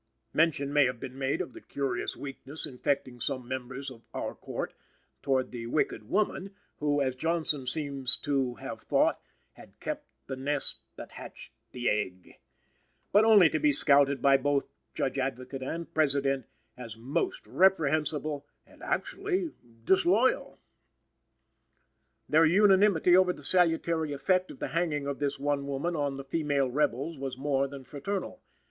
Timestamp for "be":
13.59-13.71